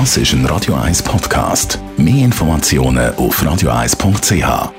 [0.00, 1.78] Das ist ein Radio 1 Podcast.
[1.96, 4.72] Mehr Informationen auf radio1.ch.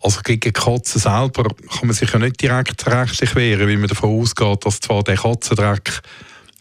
[0.05, 4.22] Also gegen Katzen selber kann man sich ja nicht direkt rechtlich wehren, weil man davon
[4.22, 6.00] ausgeht, dass zwar der Katzendreck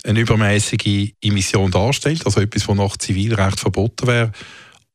[0.03, 4.33] eine übermäßige Emission darstellt, also etwas, was nach Zivilrecht verboten wäre,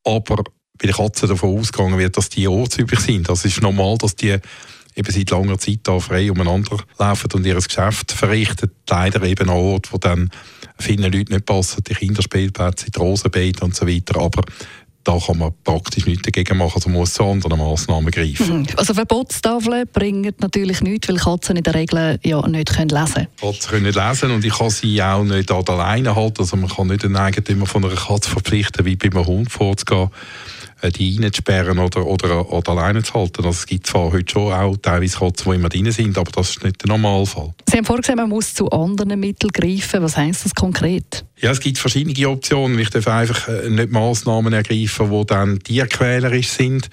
[0.02, 0.42] aber
[0.78, 3.28] bei den Katzen davon ausgegangen wird, dass die ortsüblich sind.
[3.28, 4.36] Das ist normal, dass die
[4.96, 8.72] eben seit langer Zeit da frei umeinander laufen und ihr Geschäft verrichten.
[8.88, 10.28] Leider eben an Orten, wo dann
[10.76, 14.20] vielen Leuten nicht passen, die Kinderspielplätze, die Rosenbeete und so weiter.
[14.20, 14.42] Aber
[15.04, 18.60] da kann man praktisch nichts dagegen machen, also muss zu anderen Massnahmen greifen.
[18.60, 18.66] Mhm.
[18.76, 23.28] Also Verbotstafeln bringen natürlich nichts, weil Katzen in der Regel ja nicht können lesen können.
[23.40, 26.40] Katzen können nicht lesen und ich kann sie auch nicht alleine halten.
[26.40, 30.10] Also man kann nicht den Eigentümer von einer Katze verpflichten, wie bei einem Hund vorzugehen
[30.88, 33.44] die reinzusperren oder, oder, oder alleine zu halten.
[33.44, 36.50] Also es gibt zwar heute schon auch teilweise Katzen, die immer drin sind, aber das
[36.50, 37.52] ist nicht der Normalfall.
[37.68, 40.02] Sie haben vorgesehen, man muss zu anderen Mitteln greifen.
[40.02, 41.24] Was heisst das konkret?
[41.38, 42.78] Ja, es gibt verschiedene Optionen.
[42.78, 46.88] Ich darf einfach äh, nicht Massnahmen ergreifen, die dann tierquälerisch sind.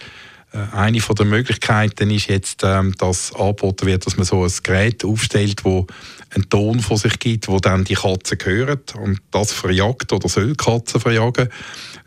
[0.53, 5.03] Äh, eine der Möglichkeiten ist jetzt, ähm, dass angeboten wird, dass man so ein Gerät
[5.03, 5.87] aufstellt, wo
[6.33, 10.55] einen Ton von sich gibt, wo dann die Katzen hören und das verjagt oder soll
[10.55, 11.49] Katzen verjagen.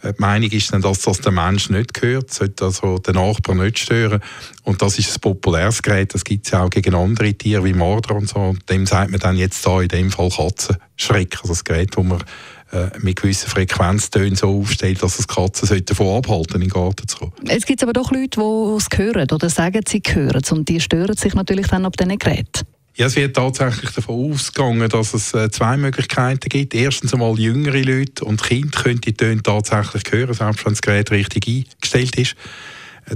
[0.03, 3.59] Äh, die Meinung ist dann, dass das der Mensch nicht hört, sollte also den Nachbarn
[3.59, 4.23] nicht stören.
[4.63, 7.75] Und das ist ein populäres Gerät, das gibt es ja auch gegen andere Tiere wie
[7.75, 8.39] Marder und so.
[8.39, 12.03] Und dem sagt man dann jetzt da in dem Fall Katzenschreck, also das Gerät, wo
[12.03, 12.23] man
[12.73, 17.19] äh, mit gewissen Frequenztönen so aufstellt, dass es Katzen davon abhalten, in den Garten zu
[17.19, 17.33] kommen.
[17.49, 20.81] Es gibt aber doch Leute, die es hören oder sagen, sie hören es und die
[20.81, 22.67] stören sich natürlich dann ab diesen Geräten.
[22.97, 26.75] Ja, es wird tatsächlich davon ausgegangen, dass es äh, zwei Möglichkeiten gibt.
[26.75, 31.11] Erstens einmal jüngere Leute und Kinder können die Töne tatsächlich hören, selbst wenn das Gerät
[31.11, 32.37] richtig eingestellt ist.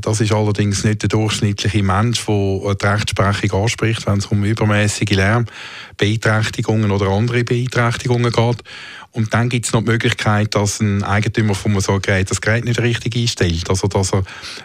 [0.01, 5.11] Das ist allerdings nicht der durchschnittliche Mensch, der die Rechtsprechung anspricht, wenn es um übermäßige
[5.11, 8.63] Lärmbeeinträchtigungen oder andere Beeinträchtigungen geht.
[9.13, 12.41] Und dann gibt es noch die Möglichkeit, dass ein Eigentümer von so einem Gerät das
[12.41, 13.71] Gerät nicht richtig einstellt.
[13.71, 14.25] Also, dass er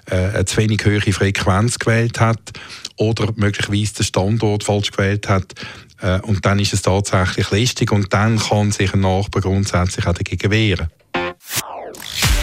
[0.10, 2.40] äh, eine zu wenig hohe Frequenz gewählt hat
[2.96, 5.54] oder möglicherweise den Standort falsch gewählt hat.
[6.02, 10.14] Äh, und dann ist es tatsächlich lästig und dann kann sich ein Nachbar grundsätzlich auch
[10.14, 10.88] dagegen wehren.